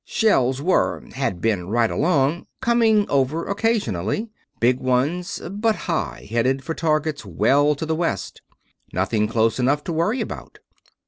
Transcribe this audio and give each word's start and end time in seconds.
Shells 0.03 0.63
were 0.63 1.03
had 1.13 1.41
been, 1.41 1.67
right 1.69 1.91
along 1.91 2.47
coming 2.59 3.07
over 3.07 3.45
occasionally. 3.47 4.31
Big 4.59 4.79
ones, 4.79 5.39
but 5.51 5.75
high; 5.75 6.27
headed 6.27 6.63
for 6.63 6.73
targets 6.73 7.23
well 7.23 7.75
to 7.75 7.85
the 7.85 7.93
west. 7.93 8.41
Nothing 8.91 9.27
close 9.27 9.59
enough 9.59 9.83
to 9.83 9.93
worry 9.93 10.19
about. 10.19 10.57